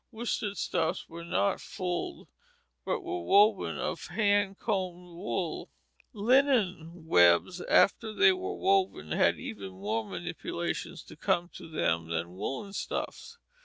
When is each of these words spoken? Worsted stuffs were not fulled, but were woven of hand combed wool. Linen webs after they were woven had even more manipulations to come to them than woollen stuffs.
Worsted 0.11 0.57
stuffs 0.57 1.07
were 1.07 1.23
not 1.23 1.61
fulled, 1.61 2.27
but 2.83 3.01
were 3.01 3.21
woven 3.21 3.77
of 3.77 4.07
hand 4.07 4.57
combed 4.57 5.15
wool. 5.15 5.69
Linen 6.11 7.05
webs 7.05 7.61
after 7.69 8.11
they 8.11 8.31
were 8.33 8.55
woven 8.55 9.11
had 9.11 9.37
even 9.37 9.69
more 9.73 10.03
manipulations 10.03 11.03
to 11.03 11.15
come 11.15 11.49
to 11.49 11.69
them 11.69 12.07
than 12.07 12.35
woollen 12.35 12.73
stuffs. 12.73 13.37